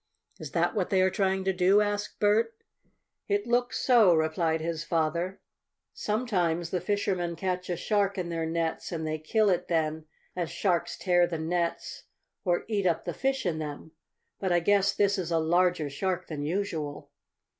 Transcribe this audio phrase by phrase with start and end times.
[0.39, 2.55] "Is that what they are trying to do?" asked Bert.
[3.27, 5.39] "It looks so," replied his father.
[5.93, 10.49] "Sometimes the fishermen catch a shark in their nets, and they kill it then, as
[10.49, 12.05] sharks tear the nets,
[12.43, 13.91] or eat up the fish in them.
[14.39, 17.11] But I guess this is a larger shark than usual."